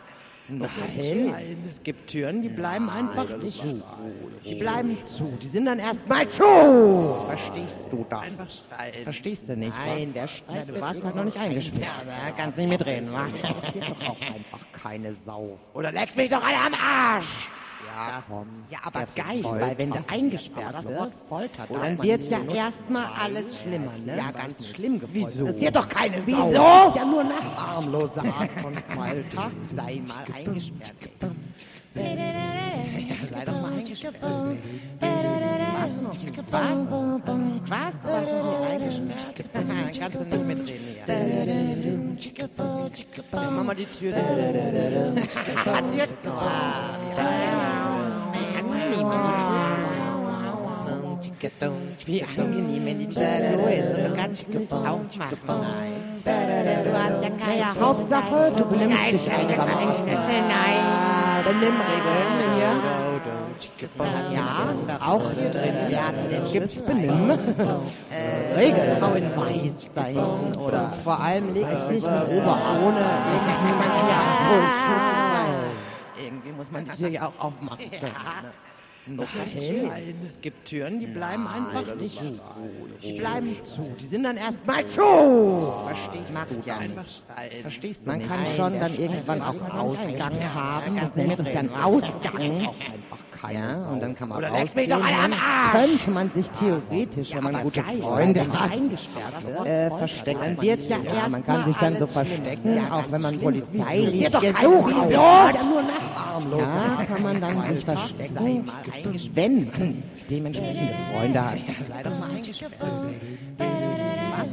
[0.49, 3.83] Nein, es gibt Türen, die bleiben einfach zu.
[4.45, 5.37] Die bleiben zu.
[5.43, 6.45] Die sind dann erstmal zu.
[7.27, 8.63] Verstehst du das?
[9.03, 9.73] Verstehst du nicht?
[9.87, 12.07] Nein, wer schreit, du warst halt noch nicht eingesperrt.
[12.07, 13.27] Ja, kannst nicht mitreden, wa?
[13.27, 15.59] Interessiert doch auch einfach keine Sau.
[15.75, 17.49] Oder leckt mich doch alle am Arsch.
[17.97, 18.23] Ja,
[18.71, 24.17] ja, aber geil, weil wenn du eingesperrt wirst, dann wird ja erstmal alles schlimmer, ne?
[24.19, 25.33] Ja, ganz schlimm gefoltert.
[25.33, 25.47] Wieso?
[25.47, 26.27] Das ist ja doch keine Sau.
[26.27, 26.53] Wieso?
[26.53, 29.51] Das ist ja nur eine harmlose Art von Folter.
[29.75, 30.93] Sei mal eingesperrt.
[33.97, 34.23] Eingesperrt.
[35.81, 36.33] Warst du noch nie?
[36.51, 36.91] Was?
[37.69, 38.01] Was?
[38.01, 39.47] Du warst noch nie eingesperrt?
[39.55, 39.69] Dann
[39.99, 42.49] kannst du nicht mitreden hier.
[43.33, 44.19] Ja, mach mal die Tür zu.
[45.97, 46.31] Tür zu.
[52.07, 53.23] Wie angenehm, wenn die Tür zu
[53.71, 53.95] ist.
[53.95, 55.39] Und du kannst sie nicht aufmachen.
[55.47, 55.93] Nein.
[56.25, 60.13] Du hast ja keine Hauptsache, du benimmst dich einigermaßen.
[60.13, 61.45] Nein.
[61.45, 62.73] Benimmregeln hier.
[64.33, 65.75] Ja, auch hier drin.
[65.91, 66.13] Ja,
[66.53, 67.31] gibt's Benimm.
[67.31, 68.99] äh, Regeln.
[68.99, 70.57] Frau in Weiß da hinten.
[70.57, 73.01] Oder vor allem leg ich nicht mit Oberarm ohne
[73.35, 73.97] irgendjemand.
[76.19, 77.85] Irgendwie muss man die Tür ja auch aufmachen?
[79.09, 82.35] Nein, es gibt Türen, die bleiben einfach nicht zu.
[83.03, 83.95] Die bleiben zu.
[84.01, 85.01] Die sind dann erstmal zu.
[85.87, 87.23] Verstehst du ja nicht.
[87.63, 90.97] Verstehst du Man kann schon dann irgendwann auch Ausgang haben.
[90.97, 92.69] Das nennt sich dann Ausgang.
[93.53, 95.73] Ja, und dann kann man Oder mich doch alle am Arsch.
[95.73, 100.41] könnte man sich theoretisch, wenn man gute Freunde hat, äh, verstecken.
[100.41, 104.35] Man wird ja, ja man kann sich dann so verstecken, auch wenn man Polizei liest.
[104.35, 105.11] doch kein Gesuch Idiot.
[105.13, 108.65] Ja, kann man dann sich verstecken,
[109.35, 111.59] wenn man dementsprechende Freunde hat.
[111.89, 112.73] Sei doch mal eingesperrt.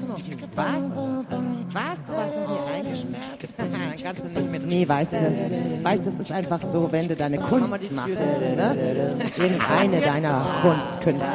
[0.01, 0.37] Nie?
[0.55, 0.83] Was?
[1.73, 2.05] Was?
[2.05, 4.03] Du warst noch nie eingesperrt?
[4.03, 4.65] Kannst du nicht mit.
[4.67, 8.75] Nee, weißt du, weißt du, es ist einfach so, wenn du deine Kunst machst, ne?
[9.37, 11.27] Irgendeine deiner Kunstkünste.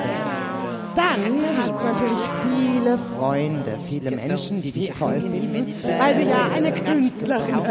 [0.95, 1.21] Dann
[1.63, 6.73] hast du natürlich viele Freunde, viele Menschen, die dich toll finden, weil du ja eine
[6.73, 7.63] Künstlerin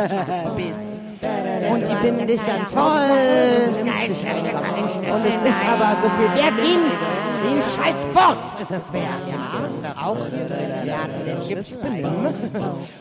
[0.56, 1.02] bist.
[1.70, 3.10] Und die finden dich dann toll.
[3.82, 6.58] Und es ist aber so viel wert
[7.48, 9.28] ein scheiß Furz ist es wert.
[9.28, 10.72] Ja, auch hier drin.
[10.86, 12.26] Ja, den gibt's Benimm.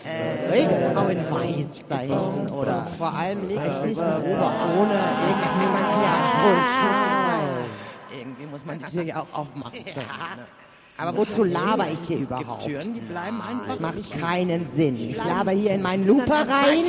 [0.04, 0.90] Äh, Regel.
[0.94, 2.50] Frau in Weiß da hinten.
[2.52, 7.08] Oder vor allem nicht Oberarm ohne irgendjemand hier Pulsschlüssel.
[8.18, 9.84] Irgendwie muss man die Tür ja auch aufmachen.
[10.98, 12.64] Aber wozu laber ich hier überhaupt?
[12.64, 13.66] Türen, die bleiben einfach.
[13.68, 15.10] Das macht keinen Sinn.
[15.10, 16.84] Ich laber hier in meinen Looper rein.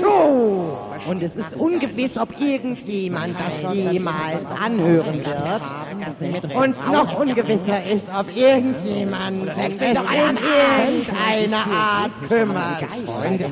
[1.08, 6.56] Und es ist ungewiss, ob irgendjemand das jemals anhören wird.
[6.56, 12.84] Und noch ungewisser ist, ob irgendjemand es in irgendeiner Art kümmert.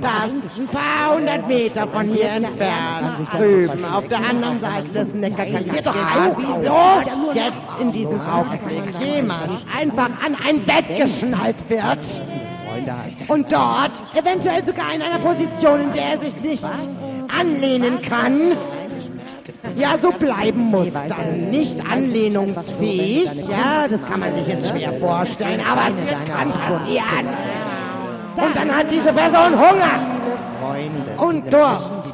[0.01, 6.37] Das ein paar hundert Meter von hier entfernt, drüben auf der anderen Seite des Neckarkanals.
[6.37, 7.33] wieso?
[7.33, 8.83] Jetzt in diesem Augenblick.
[9.01, 9.65] Jemand.
[9.77, 12.21] einfach an ein Bett geschnallt wird
[13.27, 16.65] und dort eventuell sogar in einer Position, in der er sich nicht
[17.37, 18.51] anlehnen kann,
[19.75, 21.49] ja, so bleiben muss dann.
[21.49, 27.27] Nicht anlehnungsfähig, ja, das kann man sich jetzt schwer vorstellen, aber es kann passieren.
[28.35, 29.99] Und dann hat diese Person Hunger
[31.17, 32.13] und Durst.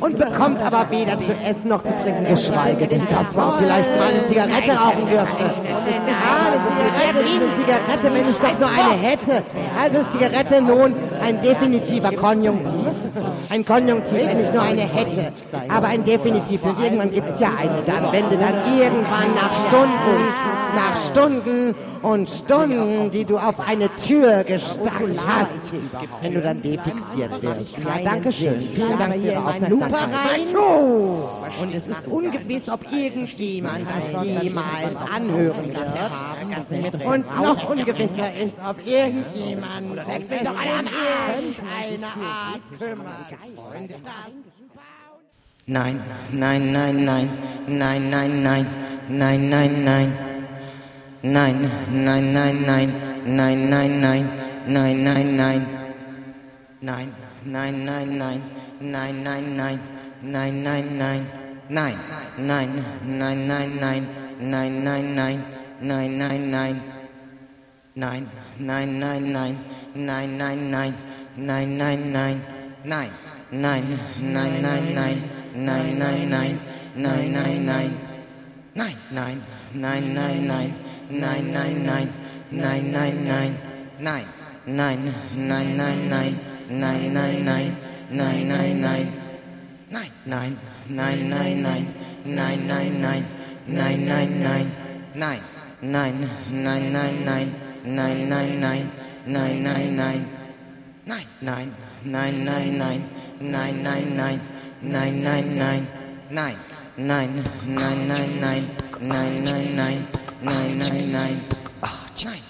[0.00, 4.08] Und bekommt aber weder zu essen noch zu trinken, geschweige denn, dass man vielleicht mal
[4.08, 5.44] eine Zigarette rauchen dürfte.
[5.44, 9.42] Ah, eine Zigarette, eine Zigarette, wenn ich doch nur eine hätte.
[9.80, 10.94] Also ist Zigarette nun
[11.26, 12.92] ein definitiver Konjunktiv.
[13.48, 15.32] Ein Konjunktiv, wenn ich nur eine hätte.
[15.68, 18.12] Aber ein Definitiv, für irgendwann gibt es ja eine dann.
[18.12, 20.16] Wenn du dann irgendwann nach Stunden,
[20.74, 25.72] nach Stunden und Stunden, die du auf eine Tür gestackt hast,
[26.22, 27.78] wenn du dann defixiert wirst.
[27.78, 28.68] Ja, danke schön.
[28.74, 30.00] Vielen Dank für Ihre Aufmerksamkeit.
[30.00, 30.42] rein.
[31.60, 37.04] Und es ist ungewiss, ob irgendjemand das jemals anhören wird.
[37.04, 41.15] Und noch ungewisser ist, ob irgendjemand es in irgendeiner Art kümmert.
[43.56, 44.34] Freunde, das
[45.68, 46.00] Nein,
[46.30, 47.28] nein, nein, nein,
[47.66, 48.66] nein, nein, nein,
[49.08, 50.12] nein, nein, nein.
[51.22, 52.88] Nein, nein, nein, nein,
[53.26, 54.24] nein, nein, nein,
[54.66, 55.66] nein, nein, nein.
[56.80, 57.08] Nein,
[57.44, 58.40] nein, nein, nein,
[58.80, 59.80] nein, nein, nein,
[60.22, 61.26] nein, nein, nein.
[61.68, 61.98] Nein,
[62.36, 62.86] nein,
[63.18, 64.04] nein, nein, nein,
[64.38, 65.42] nein, nein, nein,
[65.80, 66.80] nein, nein, nein.
[67.96, 69.56] Nein, nein, nein, nein, nein,
[69.94, 70.94] nein, nein, nein,
[71.78, 72.40] nein, nein.
[72.84, 73.10] Nein,
[73.50, 73.84] nein,
[74.20, 74.62] nein, nein,
[74.94, 75.18] nein,
[75.54, 76.58] nein, nein, nein,
[76.96, 77.90] nein, nein, nein.
[78.74, 79.42] Nein, nein,
[79.74, 80.74] nein, nein, nein,
[81.10, 83.54] nein, nein, nein, nein, nein, nein.
[83.98, 84.24] Nein,
[84.66, 86.34] nein, nein, nein,
[86.68, 87.76] nein, nein, nein, nein,
[88.10, 89.06] nein, nein, nein.
[89.90, 90.56] Nein, nein,
[90.88, 93.24] nein, nein, nein, nein, nein,
[93.66, 94.70] nein, nein, nein, nein.
[95.14, 95.40] Nein,
[95.82, 96.14] nein,
[96.50, 97.50] nein, nein, nein,
[97.84, 98.90] nein, nein, nein,
[99.26, 99.96] nein, nein, nein.
[99.96, 100.35] Nein,
[101.40, 101.72] nein,
[102.04, 103.02] nein, nein, nein,
[103.38, 104.40] nein, nein, nein,
[104.82, 105.86] nein, nein, nein.
[106.30, 106.56] Nein,
[106.96, 108.64] nein, nein, nein, nein,
[109.00, 110.06] nein, nein, nein,
[110.42, 111.36] nein, nein, nein.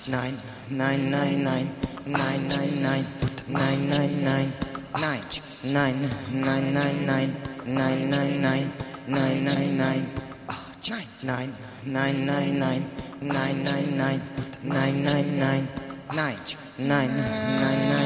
[0.09, 0.35] Nein,
[0.71, 1.75] nein, nein, nein,
[2.07, 3.05] nein, nein, nein,
[3.47, 4.53] nein, nein, nein.
[4.95, 5.21] Nein,
[5.63, 5.95] nein,
[6.33, 7.35] nein, nein, nein,
[7.67, 8.73] nein, nein, nein,
[9.07, 10.07] nein, nein, nein.
[10.83, 11.51] Nein, nein,
[11.85, 12.85] nein, nein, nein,
[13.21, 14.21] nein, nein, nein, nein, nein.
[14.63, 15.69] Nein, nein, nein,
[16.13, 16.39] nein,
[16.79, 17.11] nein,
[17.91, 18.06] nein,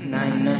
[0.00, 0.55] nine nine.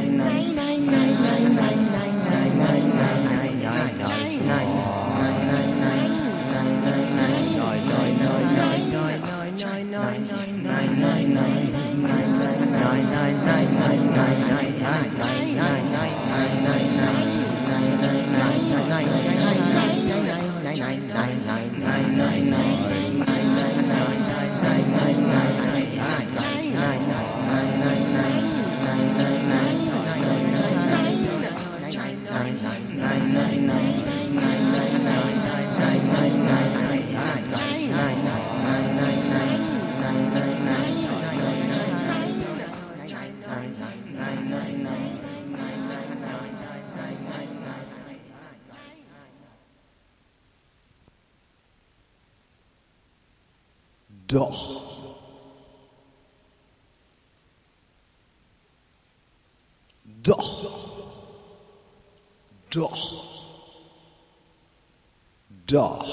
[65.77, 66.07] Doch.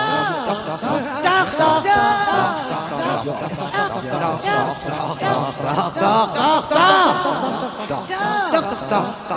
[8.91, 9.31] Doctor.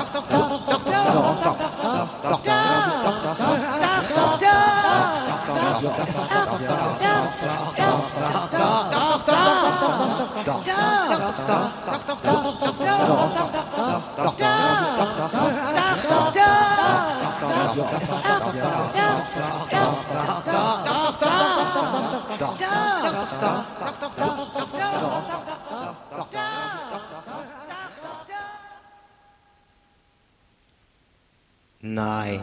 [31.84, 32.40] nine,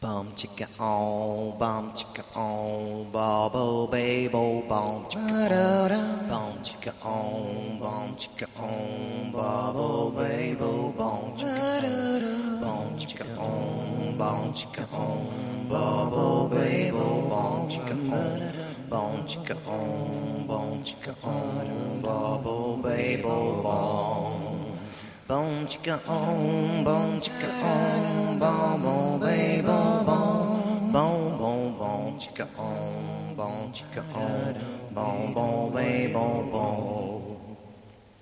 [0.00, 8.16] Bum chicka on, bum chicka on, bobble babble, bum chicka on, bum chicka on, bum
[8.16, 17.28] chicka on, bobble babble, bum chicka on, bum chicka on, bum chicka on, bobble babble,
[17.30, 18.45] bum chicka on
[19.26, 24.78] chicka on, bone chicka on, bobble babble bone.
[25.26, 30.92] Bone chicka on, bone chicka on, bobble babble bone.
[30.92, 34.54] Bone bone bone chicka on, bone chicka on,
[34.94, 37.35] bone bone babble bone.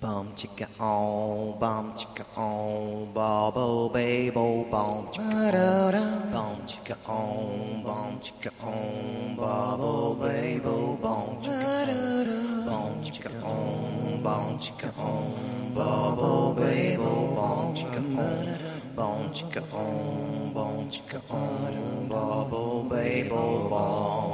[0.05, 8.19] Bum chicka on, bum chicka on, bobo babo bum chicka on, bum chicka on, bum
[8.21, 17.11] chicka on, bobo babo bum chicka on, bum chicka on, bum chicka on, bobo babo
[17.35, 24.24] bum chicka on, bum chicka on, bom chicka on, bobo babo bum.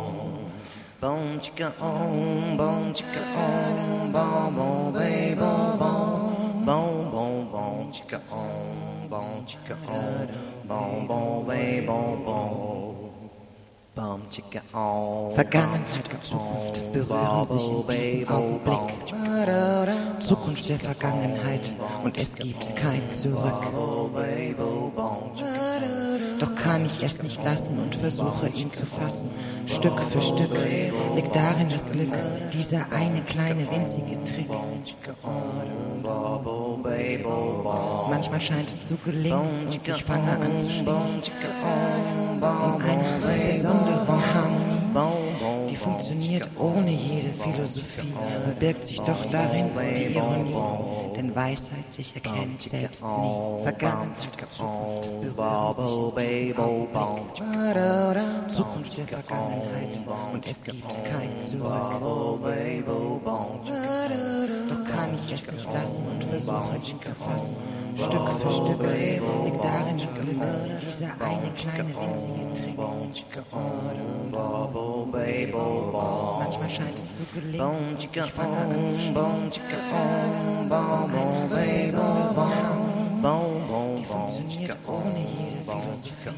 [1.01, 7.45] Bon chica on, oh, bon chica on, oh, bon bon baby bon bon, bon bon
[7.51, 10.27] bon chica on, oh, bon chica on,
[10.67, 12.95] bon bon baby bon bon.
[13.95, 20.21] Bon chica on, Vergangenheit und Zukunft berühren sich in diesem Augenblick.
[20.21, 21.73] Zukunft der Vergangenheit
[22.03, 23.63] und es gibt kein Zurück.
[26.41, 29.29] Doch kann ich es nicht lassen und versuche ihn zu fassen.
[29.67, 30.49] Stück für Stück
[31.15, 32.11] liegt darin das Glück,
[32.51, 34.49] dieser eine kleine winzige Trick.
[38.09, 41.21] Manchmal scheint es zu gelingen und ich fange an zu schwingen.
[42.39, 48.13] In einer besonderen Harmonie, die funktioniert ohne jede Philosophie
[48.59, 51.00] birgt sich doch darin die Ironie.
[51.15, 53.63] Denn Weisheit sich erkennt selbst nie.
[53.63, 55.35] Vergangenheit und Zukunft berühren
[56.13, 57.31] sich.
[58.49, 60.01] Zukunft der Vergangenheit
[60.33, 61.71] und es gibt kein Zurück.
[64.69, 67.55] Doch kann ich es nicht lassen und versuche ihn zu fassen.
[67.97, 70.41] Stück für Stück liegt darin das Glück,
[70.87, 72.77] dieser eine kleine winzige Trick.
[76.39, 79.51] Manchmal scheint es zu gelingen, ich fange an zu schwingen.
[80.69, 80.91] Eine
[81.91, 82.81] besondere Harmonie,
[83.21, 83.80] die
[84.31, 86.29] funktioniert ohne jede Philosophie,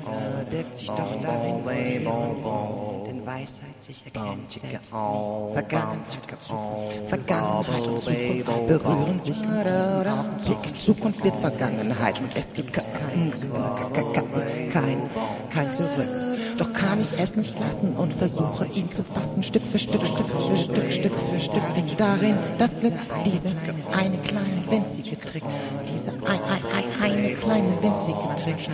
[0.50, 1.64] birgt sich doch darin
[2.02, 5.54] Ironie, denn Weisheit sich erkennt selbst nie.
[5.54, 5.98] Vergangenheit
[6.32, 10.82] und Zukunft, Vergangenheit und Zukunft berühren sich Augenblick.
[10.82, 13.94] Zukunft wird Vergangenheit und es gibt kein Zurück,
[14.72, 15.10] kein,
[15.50, 16.33] kein Zurück.
[16.58, 20.28] Doch kann ich es nicht lassen und versuche ihn zu fassen, Stück für Stück, Stück
[20.28, 21.64] für Stück, Stück für Stück.
[21.76, 22.94] Liegt darin das Glück,
[23.26, 23.50] diese
[23.92, 25.44] eine kleine winzige Trick,
[25.94, 28.70] diese ein, ein, ein, eine kleine winzige Trick.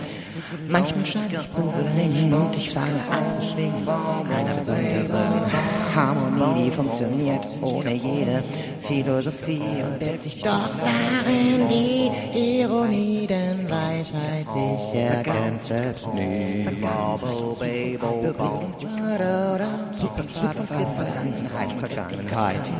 [0.68, 3.86] Manchmal scheint es zu gelingen und ich fange an zu schwingen.
[3.88, 5.52] Einer besonderen
[5.94, 8.42] Harmonie, die funktioniert ohne jede
[8.82, 12.10] Philosophie und birgt sich doch darin die
[12.60, 16.66] Ironie, denn Weisheit sich erkennt selbst nie.
[17.70, 18.88] Sich
[19.94, 22.70] Zukunft, Zukunft Vergangenheit, Vergangenheit.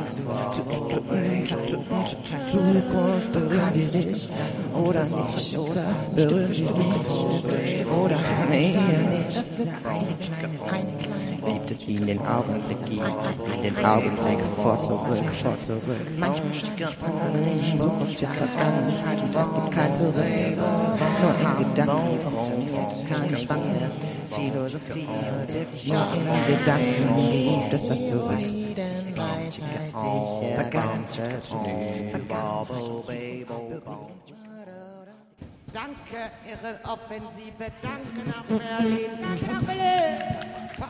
[2.51, 4.27] Zukunft berühren sie sich
[4.73, 8.17] oder nicht, berühren sie sich oder
[8.49, 8.79] nicht.
[11.45, 15.59] Liebt es wie in den Augenblick, gibt es wie in den Augenblick vor zurück, vor
[15.61, 15.81] zurück.
[16.17, 20.15] Manchmal steht es in Zukunft wird Vergangenheit und es gibt kein Zurück.
[21.21, 21.33] Nur
[21.65, 23.91] Gedanken funktioniert keine schwankende
[24.35, 24.80] Philosophie.
[24.89, 28.39] Nur in Gedanken gibt es das Zurück.
[35.73, 37.71] Danke, Ihre Offensive.
[37.81, 39.11] Danke nach Berlin.
[39.47, 40.19] Kapelle.
[40.77, 40.89] Pa,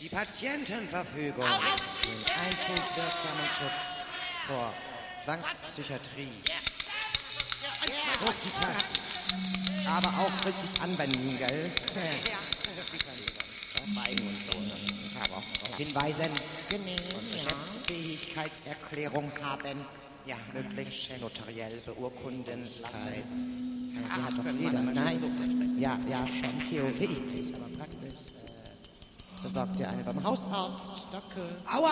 [0.00, 1.44] Die Patientenverfügung.
[1.44, 3.98] Den einzig wirksamen Schutz
[4.46, 4.72] vor
[5.18, 6.30] Zwangspsychiatrie.
[8.22, 9.00] Druck die Tasten.
[9.88, 11.72] Aber auch richtig anwenden, gell?
[15.76, 16.30] Hinweisen
[16.70, 19.84] und Geschäftsfähigkeitserklärung haben.
[20.26, 23.24] Ja, möglichst notariell beurkunden lassen.
[23.94, 24.80] Ja, hat doch jeder.
[24.80, 25.20] Nein,
[25.76, 28.27] ja, ja, schon theoretisch, aber praktisch
[29.38, 31.08] äh, besorgt ihr eine beim Hausarzt.
[31.08, 31.42] Stocke.
[31.72, 31.90] Aua!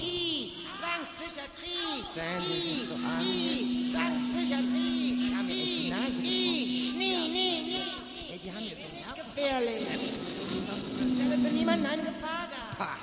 [0.00, 2.02] I, Zwangspsychiatrie!
[2.12, 3.20] Stellen Sie sich so an.
[3.20, 5.16] I, Zwangspsychiatrie!
[5.16, 8.38] Die haben mir echt die Nase I, nee, nee, nee!
[8.42, 9.86] Die haben hier so gefährlich!
[11.14, 12.48] Stelle für niemanden eine Gefahr
[12.78, 12.86] dar!
[12.86, 12.96] Ha!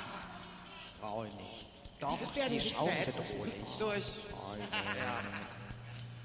[1.00, 1.60] Frau nicht.
[2.00, 2.74] Doch, sie selbst.
[2.74, 3.62] bedrohlich.
[3.78, 4.04] Durch.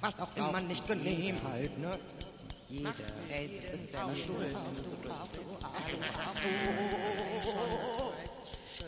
[0.02, 1.92] Was auch immer nicht genehm halt, ne?
[2.68, 2.94] Jeder
[3.74, 4.58] es selber schuld.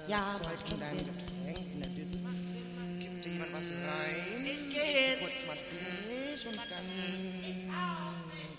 [0.07, 0.97] Ja, wollt schon dann
[1.45, 4.45] denken, gibt dir jemand was rein?
[4.45, 5.17] Ich gehe!
[5.19, 6.87] Kurz mal durch und dann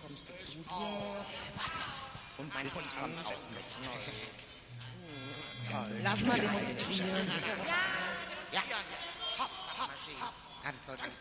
[0.03, 1.25] kommst du zu dir.
[2.39, 3.69] Und mein Hund kommt auch mit.
[5.71, 7.33] Ja, lass mal demonstrieren.
[8.53, 8.62] Ja.
[9.39, 9.51] Hopp,
[9.81, 9.91] hopp.
[10.64, 11.14] Ja, das soll ganz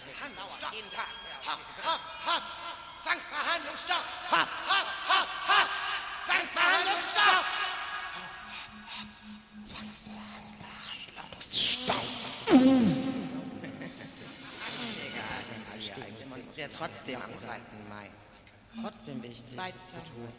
[0.58, 0.74] Stopp!
[1.46, 2.77] Hopp, hopp, hopp!
[3.04, 4.06] Zwangsbehandlung, stopp!
[4.32, 5.70] Hopp, hopp, hopp, hopp!
[6.26, 7.46] Zwangsbehandlung, stopp!
[15.80, 17.48] Ich demonstriere trotzdem am 2.
[17.90, 18.10] Mai.
[18.82, 20.34] Trotzdem wichtig, es zu tun.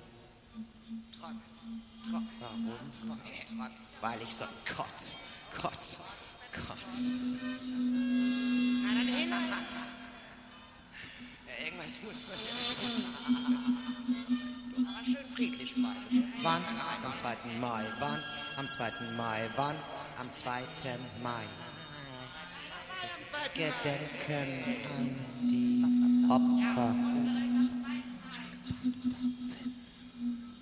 [1.18, 1.32] Trotz.
[2.10, 2.40] Trotz.
[2.40, 2.78] Warum?
[2.92, 3.46] Trotz.
[3.48, 3.72] Trotz.
[4.00, 5.12] Weil ich sonst kotz.
[5.60, 5.96] Kotz.
[6.52, 7.02] Kotz.
[8.82, 9.30] Na dann hin!
[9.30, 9.40] Ja,
[11.64, 12.52] irgendwas muss man ja.
[14.88, 16.32] Aber schön friedlich bleiben.
[16.42, 16.62] Wann?
[17.04, 17.36] Am 2.
[17.60, 17.84] Mai.
[17.98, 18.20] Wann?
[18.56, 18.92] Am 2.
[19.16, 19.50] Mai.
[19.56, 19.76] Wann?
[20.18, 20.62] Am 2.
[21.22, 21.44] Mai.
[23.54, 24.64] Gedenken
[24.96, 25.16] an
[25.48, 25.84] die
[26.30, 26.90] Opfer.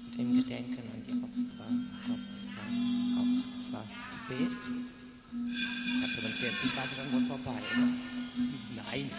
[0.06, 1.68] Und im Gedenken an die Opfer,
[2.12, 2.66] Opfer,
[3.20, 3.84] Opfer.
[4.28, 4.62] Bist?
[6.02, 7.60] Ab 45 war sie dann wohl vorbei?
[8.74, 9.10] Nein.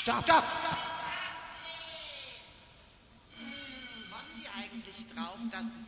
[0.00, 0.24] Stopp!
[0.24, 0.44] Stopp!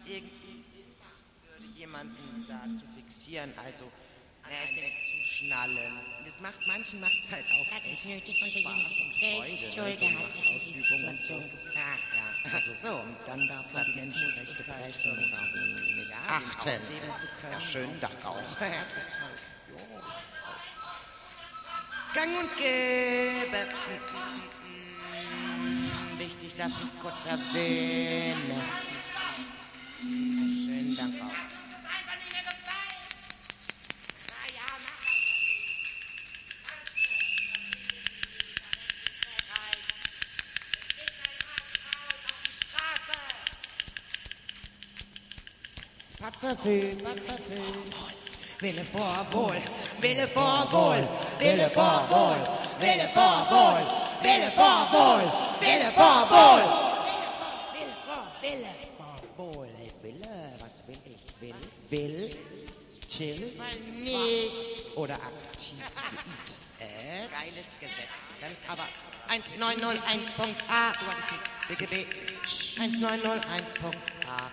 [0.05, 3.85] irgendwie Sinn machen würde, jemanden da zu fixieren, also
[4.43, 5.97] an ein Bett zu schnallen.
[6.27, 9.99] Das macht manchen macht's halt auch Das ist nötig unter Spaß und Freude, ne, Schuld,
[9.99, 11.35] so der hat sich die Machtausübung und so.
[11.35, 11.73] Gebracht.
[11.73, 15.43] Ja, ach so, und dann darf man die Menschenrechte brechen oder
[15.97, 16.73] missachten.
[17.51, 18.57] Ja, schön darauf.
[22.15, 23.69] Gang und Gäbe.
[26.19, 28.63] Wichtig, dass ich's kurz erwähne.
[30.01, 31.53] Schönen Dank auch.
[46.41, 48.23] Parfüm, Parfüm.
[48.63, 49.57] Wille vor Wohl,
[50.01, 51.09] Wille vor Wohl,
[51.43, 52.39] Wille Wohl,
[52.79, 53.83] Wille Wohl,
[54.23, 55.27] Wille Wohl,
[55.61, 56.63] Wille Wohl.
[57.73, 58.75] Wille vor Wille
[59.37, 59.69] Wohl.
[59.85, 61.41] Ich wille, was will ich?
[61.41, 61.55] Will,
[61.91, 62.31] will,
[63.09, 63.53] chill,
[63.93, 65.79] nicht oder aktiv.
[66.79, 68.17] Äh, geiles Gesetz,
[68.69, 68.87] aber
[69.29, 70.93] 1901.a,
[71.69, 72.07] BGB
[72.79, 74.51] 1901.a,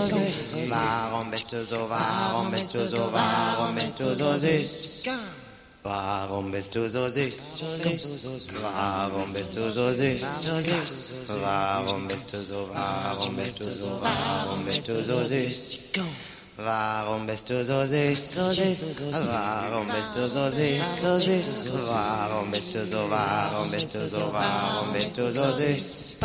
[0.69, 5.03] Warum bist du so, warum bist du so, warum bist du so süß?
[5.83, 7.65] Warum bist du so süß?
[8.63, 10.23] Warum bist du so süß?
[11.43, 15.79] Warum bist du so, warum bist du so, warum bist du so süß?
[16.59, 18.37] Warum bist du so süß?
[18.37, 21.03] Warum bist du so süß?
[21.89, 26.17] Warum bist du so, warum bist du so, warum bist du so süß?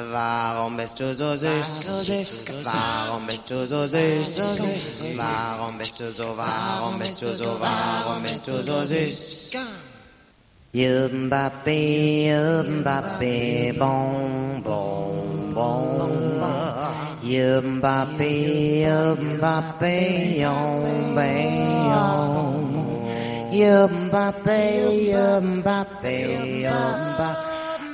[0.00, 2.44] Warum bist du so süß?
[2.62, 4.38] Warum bist du so süß?
[5.16, 9.50] Warum bist du so, warum bist du so, warum bist du so süß?
[10.72, 16.08] Yumbappe, yumbappe, bon, bon, bon.
[17.24, 18.30] Yumbappe,
[18.86, 19.94] yumbappe,
[20.38, 21.30] yombe,
[21.90, 22.54] yom.
[23.50, 24.58] Yumbappe,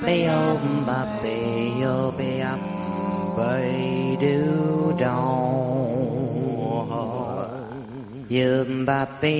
[0.03, 2.53] beo ba beo bea
[3.37, 5.95] bay do don
[8.27, 9.35] yum ba be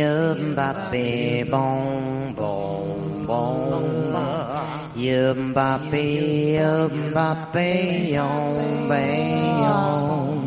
[0.00, 4.14] yum ba be bon bon bon
[5.06, 6.04] yum ba be
[6.58, 7.70] yum ba be
[8.16, 9.04] yon be
[9.66, 10.40] yon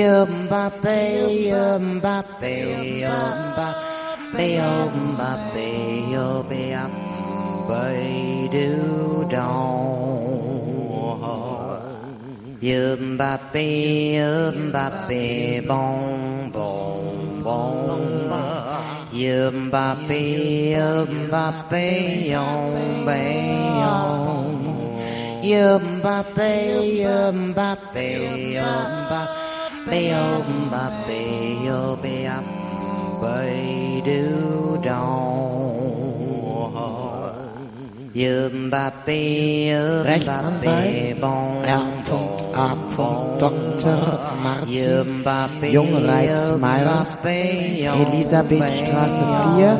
[0.00, 0.98] yum ba be
[1.50, 2.56] yum ba be
[3.04, 3.70] yum ba
[4.34, 5.68] be yum ba be
[6.12, 7.03] yum ba
[7.68, 10.04] baidu don
[12.64, 17.84] Yum bappy, yum bappy, bon, bon, bon.
[19.12, 24.58] Yum bappy, yum bappy, yon, bayon
[25.44, 28.08] Yum bappy, yum bappy,
[28.56, 31.22] yum bappy, yum bappy,
[31.64, 32.48] yum bappy, yum
[33.20, 35.83] bappy, do don
[40.04, 41.18] Rechtsanwalt
[41.66, 42.76] R.A.
[43.40, 44.20] Dr.
[44.40, 47.04] Martin Yumbappe, Jungreit Mayr,
[48.06, 49.24] Elisabethstraße
[49.56, 49.78] 4,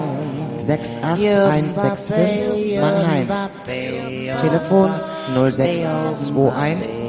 [0.59, 3.29] 68165 Mannheim.
[4.43, 4.91] Telefon
[5.35, 7.01] 0621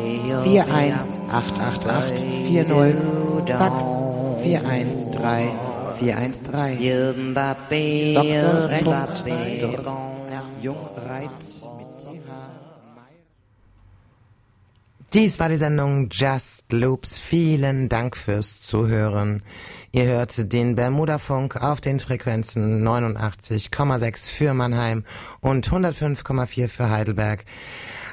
[0.43, 3.83] 41888 40, Fax
[4.43, 5.53] 413
[5.99, 6.79] 413.
[6.79, 8.29] Yumbappe, Dr.
[8.29, 9.33] yumbappe,
[10.65, 11.29] Jungreit
[11.77, 12.25] mit TH.
[15.13, 17.19] Dies war die Sendung Just Loops.
[17.19, 19.43] Vielen Dank fürs Zuhören.
[19.91, 25.03] Ihr hört den Bermuda-Funk auf den Frequenzen 89,6 für Mannheim
[25.39, 27.45] und 105,4 für Heidelberg.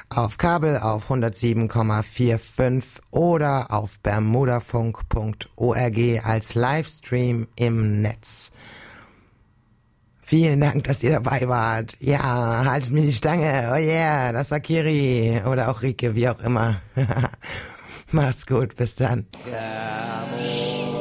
[0.09, 8.51] Auf Kabel auf 107,45 oder auf bermudafunk.org als Livestream im Netz.
[10.33, 11.95] Vielen Dank, dass ihr dabei wart.
[11.99, 13.69] Ja, haltet mir die Stange.
[13.71, 16.81] Oh yeah, das war Kiri oder auch Rike, wie auch immer.
[18.11, 19.27] Macht's gut, bis dann.
[19.45, 20.92] On.